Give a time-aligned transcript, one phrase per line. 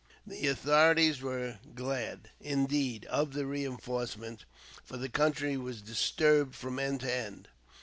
[0.25, 4.45] The authorities were glad, indeed, of the reinforcement;
[4.83, 7.49] for the country was disturbed from end to end.